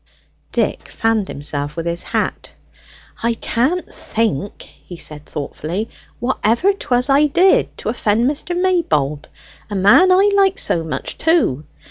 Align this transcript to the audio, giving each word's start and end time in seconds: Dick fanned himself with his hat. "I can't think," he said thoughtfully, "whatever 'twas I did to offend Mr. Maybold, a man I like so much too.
Dick 0.51 0.87
fanned 0.89 1.27
himself 1.27 1.75
with 1.77 1.85
his 1.85 2.01
hat. 2.01 2.53
"I 3.21 3.35
can't 3.35 3.93
think," 3.93 4.63
he 4.63 4.97
said 4.97 5.27
thoughtfully, 5.27 5.89
"whatever 6.19 6.73
'twas 6.73 7.07
I 7.07 7.27
did 7.27 7.77
to 7.77 7.89
offend 7.89 8.27
Mr. 8.27 8.59
Maybold, 8.59 9.27
a 9.69 9.75
man 9.75 10.11
I 10.11 10.31
like 10.35 10.57
so 10.57 10.83
much 10.83 11.19
too. 11.19 11.65